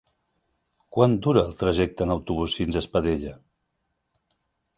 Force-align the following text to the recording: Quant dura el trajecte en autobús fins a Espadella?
Quant 0.95 1.13
dura 1.25 1.43
el 1.49 1.53
trajecte 1.59 2.07
en 2.07 2.15
autobús 2.15 2.57
fins 2.63 2.79
a 2.79 2.83
Espadella? 2.85 3.37